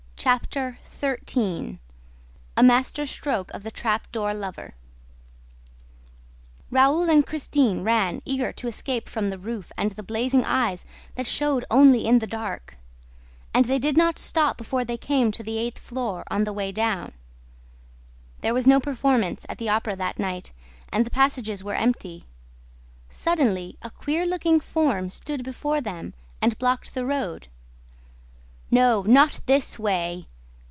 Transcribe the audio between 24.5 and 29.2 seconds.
form stood before them and blocked the road: "No,